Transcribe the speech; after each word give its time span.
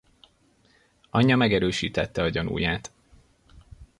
Anyja 1.09 1.35
megerősítette 1.35 2.21
a 2.23 2.29
gyanúját. 2.29 2.91